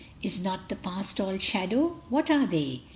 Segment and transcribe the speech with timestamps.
[0.23, 2.01] Is not the past all shadow?
[2.09, 2.81] What are they?